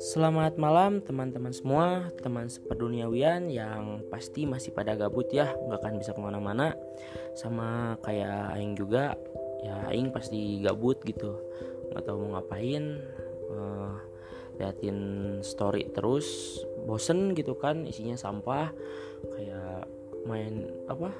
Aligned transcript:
Selamat 0.00 0.56
malam 0.56 1.04
teman-teman 1.04 1.52
semua, 1.52 2.08
teman 2.24 2.48
seperduniawian 2.48 3.52
yang 3.52 4.00
pasti 4.08 4.48
masih 4.48 4.72
pada 4.72 4.96
gabut 4.96 5.28
ya, 5.28 5.52
nggak 5.52 5.84
akan 5.84 6.00
bisa 6.00 6.16
ke 6.16 6.20
mana-mana. 6.24 6.72
Sama 7.36 8.00
kayak 8.00 8.56
Aing 8.56 8.72
juga, 8.72 9.20
ya 9.60 9.92
Aing 9.92 10.08
pasti 10.16 10.64
gabut 10.64 11.04
gitu, 11.04 11.36
nggak 11.92 12.00
tahu 12.00 12.24
mau 12.24 12.40
ngapain. 12.40 13.04
Uh, 13.52 14.00
liatin 14.56 14.98
story 15.44 15.92
terus, 15.92 16.56
bosen 16.88 17.36
gitu 17.36 17.52
kan, 17.60 17.84
isinya 17.84 18.16
sampah, 18.16 18.72
kayak 19.28 19.84
main 20.24 20.72
apa? 20.88 21.12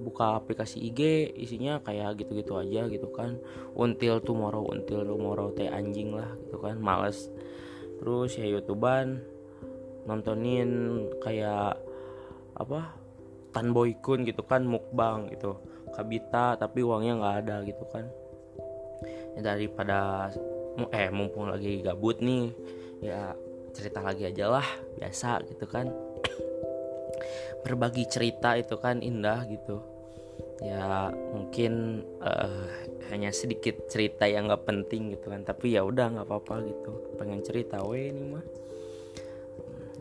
Buka 0.00 0.40
aplikasi 0.40 0.80
IG 0.90 1.30
isinya 1.36 1.78
kayak 1.84 2.16
gitu-gitu 2.18 2.56
aja 2.56 2.88
gitu 2.88 3.08
kan. 3.12 3.36
Until 3.76 4.24
tomorrow 4.24 4.64
until 4.72 5.04
tomorrow 5.04 5.52
teh 5.52 5.68
anjing 5.68 6.16
lah 6.16 6.32
gitu 6.48 6.58
kan 6.58 6.80
males. 6.80 7.28
Terus 8.00 8.34
ya 8.40 8.48
youtuban 8.48 9.20
nontonin 10.08 11.04
kayak 11.20 11.76
apa 12.56 12.96
Tan 13.52 13.76
Boykun 13.76 14.24
gitu 14.24 14.42
kan 14.42 14.64
mukbang 14.64 15.28
gitu. 15.30 15.60
Kabita 15.92 16.56
tapi 16.56 16.80
uangnya 16.80 17.20
nggak 17.20 17.36
ada 17.44 17.56
gitu 17.68 17.84
kan. 17.92 18.08
Ya 19.36 19.54
daripada 19.54 20.32
eh 20.96 21.12
mumpung 21.12 21.52
lagi 21.52 21.84
gabut 21.84 22.24
nih 22.24 22.48
ya 23.04 23.36
cerita 23.76 24.00
lagi 24.00 24.24
aja 24.24 24.48
lah 24.48 24.66
biasa 24.96 25.44
gitu 25.48 25.68
kan 25.68 25.92
berbagi 27.62 28.08
cerita 28.08 28.56
itu 28.56 28.76
kan 28.80 29.04
indah 29.04 29.44
gitu. 29.48 29.80
Ya 30.60 31.08
mungkin 31.32 32.04
uh, 32.20 32.68
hanya 33.08 33.32
sedikit 33.32 33.88
cerita 33.88 34.28
yang 34.28 34.52
nggak 34.52 34.68
penting 34.68 35.16
gitu 35.16 35.32
kan 35.32 35.40
tapi 35.40 35.74
ya 35.76 35.84
udah 35.84 36.12
nggak 36.12 36.26
apa-apa 36.28 36.64
gitu. 36.68 36.92
Pengen 37.16 37.40
cerita 37.40 37.80
we 37.84 38.12
ini 38.12 38.24
mah. 38.28 38.44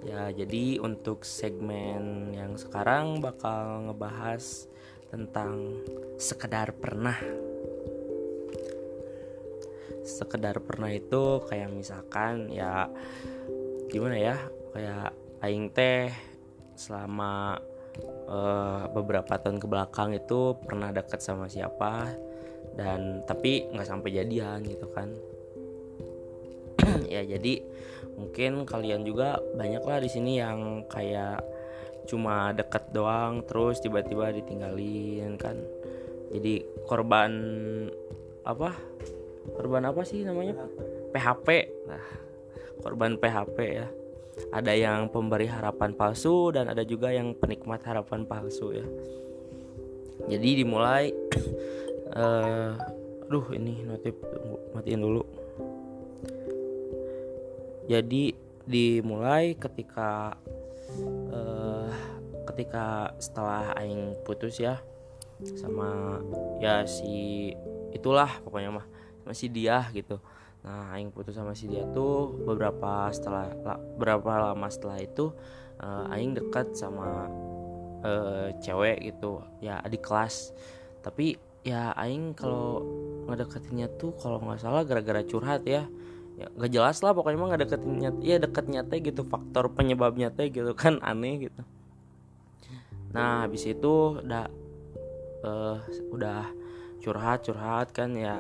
Ya 0.03 0.31
jadi 0.31 0.80
untuk 0.80 1.28
segmen 1.28 2.31
yang 2.31 2.56
sekarang 2.56 3.20
bakal 3.20 3.92
ngebahas 3.92 4.67
tentang 5.11 5.80
sekedar 6.20 6.76
pernah. 6.76 7.16
Sekedar 10.03 10.59
pernah 10.64 10.92
itu 10.92 11.44
kayak 11.48 11.70
misalkan 11.72 12.50
ya 12.52 12.88
gimana 13.89 14.16
ya 14.17 14.38
kayak 14.73 15.11
aing 15.42 15.72
teh 15.73 16.28
selama 16.80 17.59
uh, 18.31 18.88
beberapa 18.95 19.35
tahun 19.35 19.59
ke 19.59 19.67
belakang 19.67 20.16
itu 20.16 20.55
pernah 20.63 20.95
dekat 20.95 21.19
sama 21.19 21.52
siapa 21.52 22.08
dan 22.80 23.27
tapi 23.27 23.67
nggak 23.67 23.88
sampai 23.88 24.09
jadian 24.16 24.63
gitu 24.63 24.88
kan. 24.95 25.11
Ya 27.11 27.27
jadi 27.27 27.59
mungkin 28.16 28.63
kalian 28.63 29.03
juga 29.03 29.38
banyak 29.59 29.83
lah 29.83 29.99
di 29.99 30.09
sini 30.09 30.39
yang 30.39 30.88
kayak 30.88 31.44
cuma 32.08 32.55
deket 32.55 32.89
doang 32.95 33.43
terus 33.43 33.83
tiba-tiba 33.83 34.31
ditinggalin 34.31 35.36
kan. 35.36 35.59
Jadi 36.31 36.64
korban 36.88 37.31
apa? 38.47 38.71
Korban 39.59 39.91
apa 39.91 40.02
sih 40.08 40.23
namanya? 40.23 40.55
PHP 41.09 41.47
nah 41.89 42.05
korban 42.80 43.17
PHP 43.17 43.58
ya 43.59 43.88
ada 44.50 44.73
yang 44.73 45.12
pemberi 45.12 45.45
harapan 45.45 45.94
palsu 45.94 46.54
dan 46.56 46.72
ada 46.72 46.82
juga 46.88 47.12
yang 47.14 47.36
penikmat 47.36 47.84
harapan 47.86 48.23
palsu 48.26 48.73
ya. 48.73 48.86
Jadi 50.30 50.64
dimulai 50.64 51.12
uh, 52.16 52.76
aduh 53.30 53.45
ini 53.54 53.86
notif 53.86 54.17
matiin 54.73 55.02
dulu. 55.06 55.23
Jadi 57.90 58.34
dimulai 58.70 59.58
ketika 59.58 60.38
uh, 61.33 61.89
ketika 62.54 63.14
setelah 63.22 63.73
aing 63.78 64.17
putus 64.26 64.58
ya. 64.58 64.82
Sama 65.39 66.20
ya 66.60 66.83
si 66.83 67.54
itulah 67.95 68.44
pokoknya 68.44 68.76
mah 68.76 68.86
masih 69.23 69.48
dia 69.48 69.88
gitu 69.94 70.20
nah 70.59 70.92
aing 70.92 71.15
putus 71.15 71.39
sama 71.39 71.55
si 71.55 71.71
dia 71.71 71.87
tuh 71.95 72.36
beberapa 72.43 73.08
setelah 73.15 73.47
la, 73.64 73.75
berapa 73.80 74.52
lama 74.52 74.67
setelah 74.67 74.99
itu 74.99 75.31
uh, 75.80 76.11
aing 76.11 76.36
dekat 76.36 76.75
sama 76.75 77.31
uh, 78.03 78.52
cewek 78.59 78.99
gitu 79.03 79.43
ya 79.64 79.80
adik 79.83 80.03
kelas. 80.03 80.52
Tapi 80.99 81.39
ya 81.64 81.95
aing 81.95 82.36
kalau 82.36 82.83
ngedeketinnya 83.27 83.87
tuh 83.99 84.15
kalau 84.19 84.39
nggak 84.43 84.59
salah 84.59 84.83
gara-gara 84.83 85.23
curhat 85.23 85.64
ya. 85.64 85.87
Ya 86.39 86.48
gak 86.55 86.71
jelas 86.71 87.03
lah 87.03 87.11
pokoknya 87.11 87.36
mah 87.36 87.49
ngedeketinnya 87.52 88.09
ya 88.23 88.39
deketnya 88.39 88.87
teh 88.87 89.03
gitu 89.03 89.27
faktor 89.27 89.75
penyebabnya 89.75 90.31
teh 90.31 90.48
gitu 90.48 90.71
kan 90.71 90.99
aneh 91.09 91.52
gitu. 91.52 91.61
Nah 93.11 93.43
habis 93.43 93.67
itu 93.67 94.23
udah 94.23 94.48
uh, 95.43 95.77
udah 96.15 96.48
curhat 96.99 97.43
curhat 97.43 97.92
kan 97.92 98.15
ya 98.15 98.39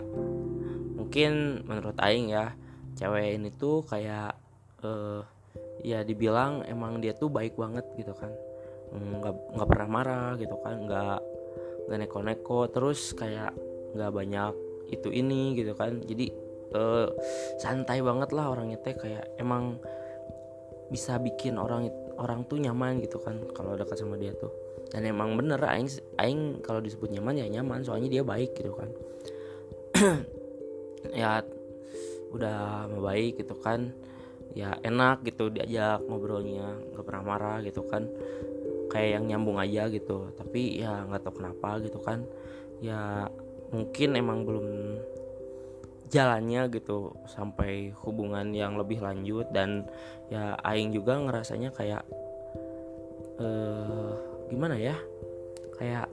mungkin 1.09 1.65
menurut 1.65 1.97
aing 2.05 2.29
ya 2.29 2.53
cewek 2.93 3.41
ini 3.41 3.49
tuh 3.57 3.81
kayak 3.81 4.29
uh, 4.85 5.25
ya 5.81 6.05
dibilang 6.05 6.61
emang 6.69 7.01
dia 7.01 7.17
tuh 7.17 7.33
baik 7.33 7.57
banget 7.57 7.81
gitu 7.97 8.13
kan. 8.13 8.29
Nggak 8.93 9.57
nggak 9.57 9.67
pernah 9.73 9.89
marah 9.89 10.29
gitu 10.37 10.53
kan 10.61 10.85
nggak 10.85 11.17
nggak 11.89 11.97
neko-neko 12.05 12.69
terus 12.69 13.17
kayak 13.17 13.57
nggak 13.97 14.13
banyak 14.13 14.53
itu 14.93 15.09
ini 15.09 15.57
gitu 15.57 15.73
kan. 15.73 15.97
Jadi 15.97 16.29
uh, 16.77 17.09
santai 17.57 18.05
banget 18.05 18.29
lah 18.29 18.53
orangnya 18.53 18.77
teh 18.77 18.93
kayak 18.93 19.33
emang 19.41 19.81
bisa 20.93 21.17
bikin 21.17 21.57
orang 21.57 21.89
orang 22.21 22.45
tuh 22.45 22.61
nyaman 22.61 23.01
gitu 23.01 23.17
kan 23.17 23.49
kalau 23.57 23.73
dekat 23.73 23.97
sama 23.97 24.13
dia 24.13 24.37
tuh. 24.37 24.53
Dan 24.93 25.09
emang 25.09 25.33
bener 25.33 25.57
aing 25.57 25.89
aing 26.21 26.61
kalau 26.61 26.85
disebut 26.85 27.09
nyaman 27.09 27.41
ya 27.41 27.49
nyaman 27.49 27.81
soalnya 27.81 28.13
dia 28.13 28.21
baik 28.21 28.53
gitu 28.53 28.77
kan 28.77 28.89
ya 31.13 31.41
udah 32.33 32.87
baik 32.89 33.41
gitu 33.41 33.55
kan. 33.59 33.91
Ya 34.57 34.73
enak 34.81 35.21
gitu 35.29 35.53
diajak 35.53 36.01
ngobrolnya 36.09 36.73
nggak 36.93 37.05
pernah 37.05 37.23
marah 37.23 37.57
gitu 37.61 37.85
kan. 37.85 38.09
Kayak 38.89 39.21
yang 39.21 39.25
nyambung 39.29 39.61
aja 39.61 39.85
gitu. 39.93 40.33
Tapi 40.33 40.81
ya 40.81 41.05
nggak 41.05 41.21
tahu 41.21 41.41
kenapa 41.41 41.77
gitu 41.85 42.01
kan. 42.01 42.25
Ya 42.81 43.29
mungkin 43.69 44.17
emang 44.17 44.49
belum 44.49 44.67
jalannya 46.09 46.73
gitu 46.73 47.13
sampai 47.29 47.93
hubungan 48.01 48.49
yang 48.57 48.75
lebih 48.81 48.97
lanjut. 48.99 49.45
Dan 49.53 49.85
ya 50.33 50.57
aing 50.65 50.89
juga 50.89 51.21
ngerasanya 51.21 51.69
kayak 51.69 52.03
eh 53.37 54.11
gimana 54.49 54.75
ya? 54.81 54.97
Kayak 55.77 56.09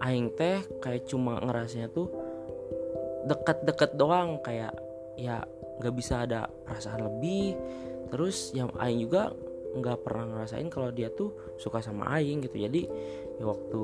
aing 0.00 0.32
teh 0.32 0.64
kayak 0.80 1.04
cuma 1.10 1.36
ngerasanya 1.44 1.92
tuh 1.92 2.08
deket-deket 3.28 4.00
doang 4.00 4.40
kayak 4.40 4.72
ya 5.20 5.44
nggak 5.78 5.94
bisa 5.94 6.24
ada 6.24 6.48
perasaan 6.48 7.04
lebih. 7.04 7.54
Terus 8.08 8.56
yang 8.56 8.72
aing 8.80 9.04
juga 9.04 9.30
nggak 9.76 10.00
pernah 10.00 10.24
ngerasain 10.32 10.66
kalau 10.72 10.88
dia 10.88 11.12
tuh 11.12 11.36
suka 11.60 11.84
sama 11.84 12.08
aing 12.16 12.40
gitu. 12.42 12.56
Jadi 12.56 12.88
ya 13.36 13.44
waktu 13.44 13.80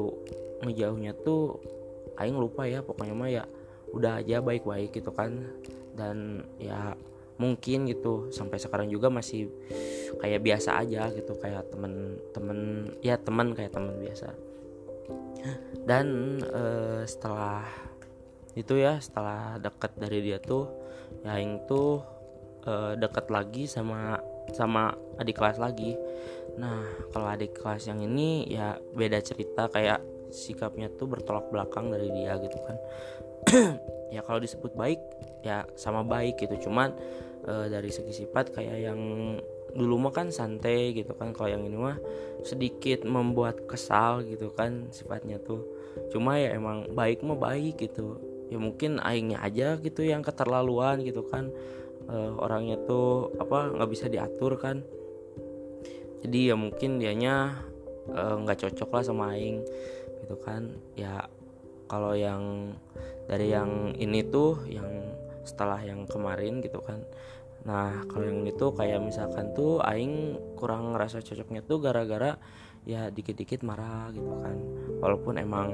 ngejauhnya 0.64 1.12
tuh 1.20 1.60
aing 2.16 2.40
lupa 2.40 2.64
ya 2.64 2.80
pokoknya 2.80 3.14
mah 3.14 3.30
ya 3.30 3.44
udah 3.92 4.24
aja 4.24 4.40
baik-baik 4.40 4.96
gitu 4.96 5.12
kan. 5.12 5.44
Dan 5.94 6.42
ya 6.58 6.96
mungkin 7.34 7.90
gitu 7.90 8.30
sampai 8.30 8.62
sekarang 8.62 8.86
juga 8.88 9.10
masih 9.10 9.50
kayak 10.22 10.40
biasa 10.40 10.78
aja 10.86 11.10
gitu 11.10 11.34
kayak 11.38 11.66
temen-temen 11.74 12.90
ya 13.02 13.18
teman 13.18 13.52
kayak 13.52 13.74
teman 13.74 13.98
biasa. 14.00 14.32
Dan 15.84 16.40
uh, 16.48 17.04
setelah 17.04 17.68
itu 18.54 18.78
ya 18.78 19.02
setelah 19.02 19.58
deket 19.58 19.98
dari 19.98 20.18
dia 20.22 20.38
tuh 20.38 20.70
ya 21.26 21.38
aing 21.38 21.66
tuh 21.66 22.02
uh, 22.66 22.94
deket 22.94 23.26
lagi 23.30 23.66
sama 23.66 24.18
sama 24.52 24.92
adik 25.18 25.40
kelas 25.40 25.58
lagi. 25.58 25.96
Nah 26.60 26.84
kalau 27.10 27.26
adik 27.30 27.56
kelas 27.56 27.88
yang 27.88 28.02
ini 28.04 28.46
ya 28.50 28.76
beda 28.94 29.18
cerita 29.24 29.66
kayak 29.72 30.02
sikapnya 30.34 30.90
tuh 30.94 31.08
bertolak 31.08 31.48
belakang 31.48 31.88
dari 31.88 32.10
dia 32.12 32.36
gitu 32.40 32.58
kan. 32.64 32.76
Ya 34.14 34.22
kalau 34.22 34.38
disebut 34.38 34.78
baik 34.78 35.02
ya 35.42 35.66
sama 35.74 36.06
baik 36.06 36.38
gitu. 36.38 36.70
Cuman 36.70 36.94
e, 37.42 37.66
dari 37.66 37.90
segi 37.90 38.14
sifat 38.14 38.54
kayak 38.54 38.78
yang 38.86 39.00
dulu 39.74 40.06
mah 40.06 40.14
kan 40.14 40.30
santai 40.30 40.94
gitu 40.94 41.18
kan. 41.18 41.34
Kalau 41.34 41.50
yang 41.50 41.66
ini 41.66 41.74
mah 41.74 41.98
sedikit 42.46 43.02
membuat 43.02 43.66
kesal 43.66 44.22
gitu 44.22 44.54
kan 44.54 44.86
sifatnya 44.94 45.42
tuh. 45.42 45.66
Cuma 46.14 46.38
ya 46.38 46.54
emang 46.54 46.94
baik 46.94 47.26
mah 47.26 47.34
baik 47.34 47.82
gitu 47.82 48.33
ya 48.54 48.58
mungkin 48.62 49.02
aingnya 49.02 49.42
aja 49.42 49.74
gitu 49.82 50.06
yang 50.06 50.22
keterlaluan 50.22 51.02
gitu 51.02 51.26
kan. 51.26 51.50
Uh, 52.06 52.38
orangnya 52.38 52.78
tuh 52.86 53.34
apa 53.42 53.74
nggak 53.74 53.90
bisa 53.90 54.06
diatur 54.06 54.54
kan. 54.54 54.86
Jadi 56.22 56.52
ya 56.52 56.56
mungkin 56.56 57.02
dianya 57.02 57.66
nggak 58.14 58.56
uh, 58.56 58.60
cocok 58.68 58.90
lah 58.94 59.02
sama 59.02 59.34
aing 59.34 59.58
gitu 60.22 60.38
kan. 60.38 60.70
Ya 60.94 61.26
kalau 61.90 62.14
yang 62.14 62.76
dari 63.26 63.50
yang 63.50 63.96
ini 63.98 64.22
tuh 64.22 64.62
yang 64.70 64.86
setelah 65.42 65.82
yang 65.82 66.06
kemarin 66.06 66.62
gitu 66.62 66.78
kan. 66.78 67.02
Nah 67.64 68.04
kalau 68.06 68.28
yang 68.28 68.44
itu 68.44 68.70
kayak 68.76 69.00
misalkan 69.00 69.50
tuh 69.56 69.80
aing 69.82 70.36
kurang 70.60 70.94
ngerasa 70.94 71.24
cocoknya 71.24 71.64
tuh 71.64 71.80
gara-gara 71.80 72.36
ya 72.84 73.08
dikit-dikit 73.08 73.64
marah 73.64 74.12
gitu 74.12 74.28
kan. 74.44 74.56
Walaupun 75.00 75.40
emang 75.40 75.72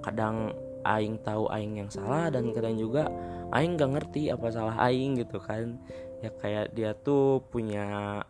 kadang 0.00 0.56
aing 0.82 1.22
tahu 1.22 1.46
aing 1.50 1.78
yang 1.78 1.90
salah 1.90 2.28
dan 2.30 2.50
kadang 2.50 2.78
juga 2.78 3.06
aing 3.54 3.78
gak 3.78 3.90
ngerti 3.94 4.30
apa 4.30 4.46
salah 4.50 4.76
aing 4.86 5.18
gitu 5.18 5.38
kan. 5.38 5.78
Ya 6.22 6.30
kayak 6.30 6.74
dia 6.78 6.94
tuh 6.94 7.42
punya 7.50 8.20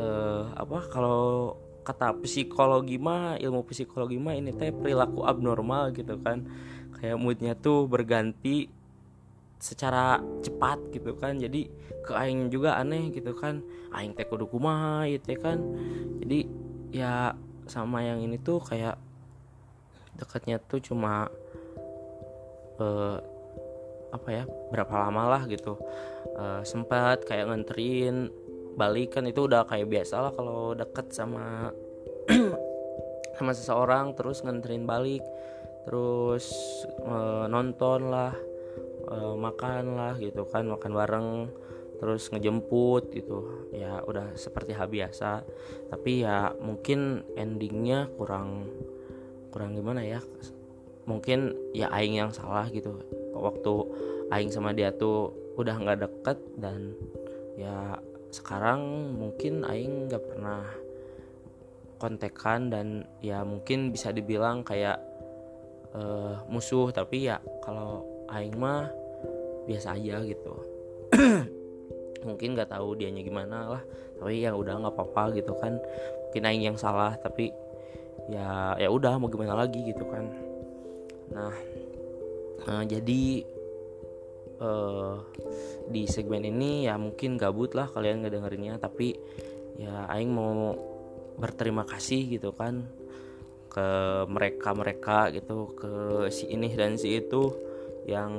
uh, 0.00 0.42
apa 0.56 0.78
kalau 0.88 1.52
kata 1.84 2.16
psikologi 2.24 2.96
mah 2.96 3.36
ilmu 3.40 3.64
psikologi 3.68 4.16
mah 4.16 4.36
ini 4.36 4.52
teh 4.56 4.72
perilaku 4.72 5.24
abnormal 5.28 5.92
gitu 5.92 6.16
kan. 6.20 6.48
Kayak 6.96 7.16
moodnya 7.20 7.52
tuh 7.56 7.88
berganti 7.88 8.68
secara 9.60 10.20
cepat 10.40 10.80
gitu 10.96 11.16
kan. 11.16 11.36
Jadi 11.36 11.68
ke 12.00 12.16
aing 12.16 12.48
juga 12.48 12.80
aneh 12.80 13.12
gitu 13.12 13.36
kan. 13.36 13.60
Aing 13.92 14.16
teh 14.16 14.24
kudu 14.24 14.48
kumaha 14.48 15.04
gitu 15.08 15.36
kan. 15.36 15.60
Jadi 16.24 16.48
ya 16.90 17.36
sama 17.68 18.02
yang 18.02 18.24
ini 18.24 18.40
tuh 18.40 18.58
kayak 18.64 18.98
dekatnya 20.18 20.58
tuh 20.58 20.82
cuma 20.82 21.30
uh, 22.80 23.16
apa 24.10 24.28
ya 24.32 24.44
berapa 24.74 24.90
lama 24.90 25.38
lah 25.38 25.42
gitu. 25.46 25.78
Uh, 26.34 26.64
sempat 26.66 27.22
kayak 27.28 27.46
nganterin 27.52 28.32
balik 28.74 29.18
kan 29.18 29.26
itu 29.26 29.46
udah 29.46 29.66
kayak 29.66 29.90
biasa 29.90 30.30
lah 30.30 30.32
kalau 30.32 30.72
deket 30.72 31.12
sama 31.12 31.70
sama 33.38 33.52
seseorang 33.52 34.14
terus 34.14 34.40
nganterin 34.40 34.86
balik 34.86 35.22
terus 35.84 36.52
uh, 37.04 37.48
nonton 37.50 38.12
lah 38.12 38.34
uh, 39.10 39.34
makan 39.34 39.96
lah 39.96 40.14
gitu 40.20 40.46
kan 40.46 40.68
makan 40.68 40.92
bareng 40.92 41.28
terus 42.00 42.32
ngejemput 42.32 43.12
gitu. 43.12 43.68
Ya 43.76 44.00
udah 44.00 44.32
seperti 44.32 44.72
hal 44.72 44.88
biasa. 44.88 45.44
Tapi 45.92 46.24
ya 46.24 46.56
mungkin 46.56 47.28
endingnya 47.36 48.08
kurang 48.16 48.72
kurang 49.52 49.76
gimana 49.76 50.00
ya 50.06 50.22
mungkin 51.10 51.58
ya 51.74 51.90
aing 51.90 52.22
yang 52.22 52.30
salah 52.30 52.70
gitu. 52.70 52.94
Waktu 53.34 53.72
aing 54.30 54.54
sama 54.54 54.70
dia 54.70 54.94
tuh 54.94 55.34
udah 55.58 55.74
nggak 55.74 56.06
deket 56.06 56.38
dan 56.62 56.94
ya 57.58 57.98
sekarang 58.30 59.10
mungkin 59.18 59.66
aing 59.66 60.06
nggak 60.06 60.22
pernah 60.22 60.62
kontekan 61.98 62.70
dan 62.70 62.86
ya 63.18 63.42
mungkin 63.42 63.90
bisa 63.90 64.14
dibilang 64.14 64.62
kayak 64.62 65.02
uh, 65.98 66.46
musuh. 66.46 66.94
Tapi 66.94 67.26
ya 67.26 67.42
kalau 67.66 68.06
aing 68.30 68.54
mah 68.54 68.86
biasa 69.66 69.98
aja 69.98 70.22
gitu. 70.22 70.54
Mungkin 72.20 72.52
nggak 72.52 72.70
tahu 72.70 73.00
dianya 73.00 73.24
gimana 73.24 73.66
lah. 73.76 73.82
Tapi 74.20 74.44
ya 74.44 74.52
udah 74.52 74.76
nggak 74.76 74.94
apa-apa 74.94 75.40
gitu 75.40 75.56
kan. 75.58 75.74
Mungkin 76.28 76.42
aing 76.46 76.64
yang 76.70 76.78
salah 76.78 77.16
tapi 77.18 77.50
ya 78.30 78.78
ya 78.78 78.88
udah 78.92 79.18
mau 79.18 79.26
gimana 79.26 79.58
lagi 79.58 79.82
gitu 79.82 80.06
kan 80.06 80.49
nah 81.30 81.54
uh, 82.66 82.84
jadi 82.84 83.46
uh, 84.60 85.16
di 85.88 86.06
segmen 86.06 86.44
ini 86.44 86.86
ya 86.86 87.00
mungkin 87.00 87.40
gabut 87.40 87.74
lah 87.74 87.88
kalian 87.90 88.22
ngedengerinnya 88.22 88.78
tapi 88.78 89.16
ya 89.80 90.06
aing 90.12 90.30
mau 90.30 90.76
berterima 91.40 91.88
kasih 91.88 92.36
gitu 92.36 92.52
kan 92.52 92.84
ke 93.70 93.88
mereka 94.26 94.74
mereka 94.74 95.18
gitu 95.30 95.72
ke 95.78 95.92
si 96.28 96.50
ini 96.50 96.68
dan 96.74 96.98
si 96.98 97.22
itu 97.22 97.54
yang 98.04 98.34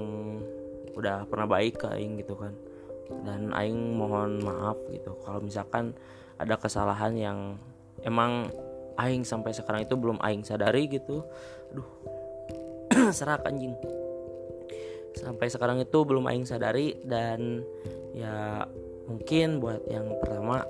udah 0.92 1.24
pernah 1.26 1.48
baik 1.48 1.82
ke 1.82 1.88
aing 1.88 2.20
gitu 2.20 2.36
kan. 2.36 2.54
Dan 3.24 3.52
aing 3.56 3.96
mohon 3.96 4.44
maaf 4.44 4.76
gitu 4.92 5.16
kalau 5.24 5.40
misalkan 5.40 5.96
ada 6.36 6.60
kesalahan 6.60 7.16
yang 7.16 7.40
emang 8.04 8.52
aing 9.00 9.24
sampai 9.24 9.56
sekarang 9.56 9.88
itu 9.88 9.96
belum 9.96 10.20
aing 10.20 10.44
sadari 10.44 10.92
gitu. 10.92 11.24
Aduh 11.72 11.88
serak 13.14 13.46
anjing. 13.48 13.76
Sampai 15.16 15.52
sekarang 15.52 15.80
itu 15.84 16.00
belum 16.08 16.28
aing 16.32 16.48
sadari 16.48 16.96
dan 17.04 17.64
ya 18.16 18.64
mungkin 19.08 19.60
buat 19.60 19.84
yang 19.92 20.08
pertama 20.24 20.64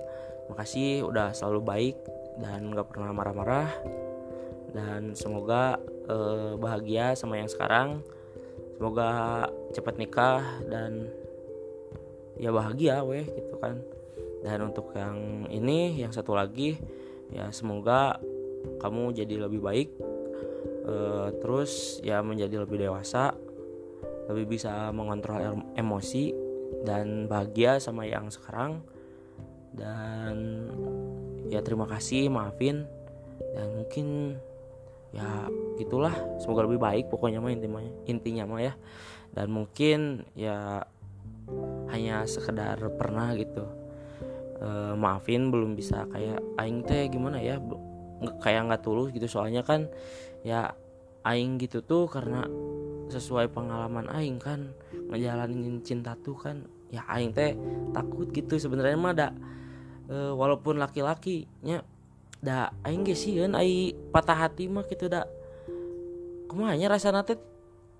makasih 0.49 1.05
udah 1.05 1.31
selalu 1.31 1.61
baik 1.61 1.97
dan 2.41 2.73
gak 2.73 2.89
pernah 2.89 3.13
marah-marah. 3.13 3.69
Dan 4.71 5.13
semoga 5.13 5.77
eh, 6.09 6.53
bahagia 6.57 7.13
sama 7.13 7.37
yang 7.37 7.51
sekarang. 7.51 8.01
Semoga 8.81 9.45
cepat 9.77 9.95
nikah 10.01 10.41
dan 10.65 11.05
ya 12.41 12.49
bahagia 12.49 13.05
weh 13.05 13.23
gitu 13.23 13.55
kan. 13.61 13.77
Dan 14.41 14.73
untuk 14.73 14.89
yang 14.97 15.45
ini 15.53 16.01
yang 16.01 16.09
satu 16.09 16.33
lagi 16.33 16.81
ya 17.29 17.53
semoga 17.53 18.17
kamu 18.81 19.13
jadi 19.13 19.45
lebih 19.45 19.61
baik 19.61 19.89
uh, 20.85 21.29
terus 21.41 22.01
ya 22.05 22.21
menjadi 22.21 22.61
lebih 22.63 22.85
dewasa 22.85 23.33
lebih 24.31 24.55
bisa 24.57 24.89
mengontrol 24.95 25.59
emosi 25.75 26.31
dan 26.87 27.27
bahagia 27.27 27.77
sama 27.83 28.07
yang 28.07 28.31
sekarang. 28.31 28.79
Dan 29.71 30.67
ya 31.47 31.63
terima 31.63 31.87
kasih 31.87 32.27
maafin 32.27 32.87
dan 33.55 33.67
mungkin 33.75 34.39
ya 35.11 35.47
gitulah. 35.79 36.15
Semoga 36.39 36.67
lebih 36.67 36.79
baik 36.79 37.05
pokoknya 37.11 37.43
mah 37.43 37.51
intinya 37.51 37.81
intinya 38.07 38.43
mah 38.47 38.61
ya. 38.63 38.73
Dan 39.31 39.47
mungkin 39.51 40.27
ya 40.35 40.83
hanya 41.91 42.23
sekedar 42.27 42.79
pernah 42.95 43.31
gitu. 43.35 43.63
E, 44.59 44.95
maafin 44.95 45.51
belum 45.51 45.75
bisa 45.75 46.07
kayak 46.11 46.39
aing 46.59 46.83
teh 46.83 47.07
gimana 47.07 47.39
ya 47.39 47.59
kayak 48.41 48.71
nggak 48.71 48.83
tulus 48.85 49.09
gitu. 49.13 49.27
Soalnya 49.27 49.65
kan 49.65 49.89
ya 50.41 50.73
aing 51.25 51.61
gitu 51.61 51.85
tuh 51.85 52.09
karena 52.09 52.45
sesuai 53.11 53.51
pengalaman 53.51 54.07
aing 54.09 54.39
kan 54.39 54.71
ngejalanin 55.11 55.83
cinta 55.83 56.15
tuh 56.17 56.39
kan 56.39 56.65
ya 56.89 57.03
aing 57.11 57.35
teh 57.35 57.53
takut 57.91 58.31
gitu. 58.31 58.57
Sebenarnya 58.57 58.97
mah 58.97 59.13
ada 59.13 59.27
e, 60.07 60.15
walaupun 60.31 60.79
laki-lakinya 60.79 61.83
da 62.41 62.73
aing 62.87 63.05
ge 63.05 63.13
sieun 63.13 63.53
ai 63.53 63.93
patah 64.13 64.47
hati 64.47 64.65
mah 64.71 64.87
gitu 64.87 65.11
da. 65.11 65.27
Kumanya 66.47 66.91
rasa 66.95 67.11
nate 67.11 67.50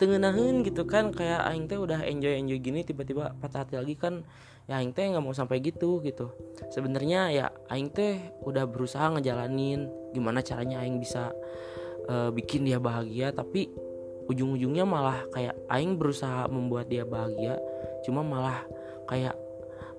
tengenahin 0.01 0.65
gitu 0.65 0.89
kan 0.89 1.13
kayak 1.13 1.45
aing 1.45 1.69
teh 1.69 1.77
udah 1.77 2.01
enjoy 2.01 2.34
enjoy 2.34 2.58
gini 2.58 2.81
tiba-tiba 2.81 3.38
patah 3.38 3.62
hati 3.62 3.77
lagi 3.77 3.93
kan 3.93 4.25
ya 4.65 4.81
aing 4.81 4.98
teh 4.98 5.05
nggak 5.05 5.22
mau 5.22 5.29
sampai 5.29 5.62
gitu 5.62 6.01
gitu. 6.01 6.34
Sebenarnya 6.74 7.29
ya 7.29 7.46
aing 7.70 7.93
teh 7.93 8.17
udah 8.41 8.65
berusaha 8.65 9.13
ngejalanin 9.13 9.86
gimana 10.10 10.41
caranya 10.41 10.81
aing 10.81 10.98
bisa 10.98 11.29
uh, 12.10 12.34
bikin 12.34 12.65
dia 12.65 12.81
bahagia 12.81 13.29
tapi 13.29 13.70
ujung-ujungnya 14.25 14.89
malah 14.89 15.22
kayak 15.29 15.53
aing 15.70 16.01
berusaha 16.01 16.50
membuat 16.50 16.89
dia 16.89 17.05
bahagia 17.05 17.62
cuma 18.01 18.25
malah 18.25 18.65
kayak 19.05 19.38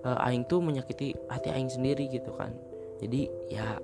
uh, 0.02 0.26
aing 0.26 0.42
tuh 0.50 0.59
menyakiti 0.59 1.14
hati 1.30 1.54
aing 1.54 1.71
sendiri 1.71 2.11
gitu 2.11 2.35
kan. 2.35 2.50
Jadi 2.99 3.30
ya 3.54 3.78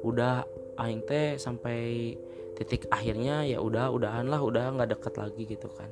udah 0.00 0.40
aing 0.80 1.04
teh 1.04 1.36
sampai 1.36 2.16
titik 2.60 2.92
akhirnya 2.92 3.40
ya 3.48 3.56
udah 3.64 3.88
udahan 3.88 4.28
lah 4.28 4.44
udah 4.44 4.76
nggak 4.76 4.92
deket 4.92 5.14
lagi 5.16 5.42
gitu 5.48 5.72
kan. 5.72 5.88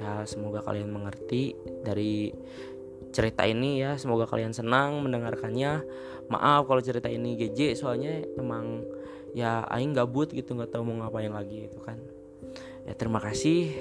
Ya 0.00 0.24
semoga 0.24 0.64
kalian 0.64 0.88
mengerti 0.88 1.52
dari 1.84 2.32
cerita 3.12 3.44
ini 3.44 3.84
ya. 3.84 4.00
Semoga 4.00 4.24
kalian 4.24 4.56
senang 4.56 5.04
mendengarkannya. 5.04 5.84
Maaf 6.32 6.64
kalau 6.64 6.80
cerita 6.80 7.12
ini 7.12 7.36
GJ 7.36 7.76
soalnya 7.76 8.24
emang 8.40 8.88
ya 9.36 9.68
aing 9.68 9.92
gabut 9.92 10.32
gitu 10.32 10.56
nggak 10.56 10.72
tahu 10.72 10.88
mau 10.88 11.04
ngapain 11.04 11.28
lagi 11.28 11.68
gitu 11.68 11.84
kan. 11.84 12.00
Ya 12.88 12.96
terima 12.96 13.20
kasih 13.20 13.76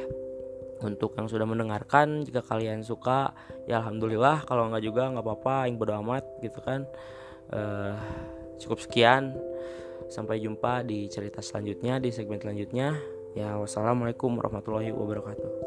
untuk 0.84 1.16
yang 1.16 1.32
sudah 1.32 1.48
mendengarkan. 1.48 2.28
Jika 2.28 2.44
kalian 2.44 2.84
suka 2.84 3.32
ya 3.72 3.80
alhamdulillah. 3.80 4.44
Kalau 4.44 4.68
nggak 4.68 4.84
juga 4.84 5.16
nggak 5.16 5.24
apa-apa 5.24 5.54
aing 5.64 5.80
bodo 5.80 5.96
amat 6.04 6.28
gitu 6.44 6.60
kan. 6.60 6.84
Uh, 7.48 7.96
cukup 8.60 8.84
sekian 8.84 9.32
Sampai 10.08 10.40
jumpa 10.40 10.88
di 10.88 11.12
cerita 11.12 11.44
selanjutnya 11.44 12.00
di 12.00 12.10
segmen 12.10 12.40
selanjutnya. 12.40 12.96
Ya, 13.36 13.54
wassalamualaikum 13.60 14.40
warahmatullahi 14.40 14.90
wabarakatuh. 14.96 15.67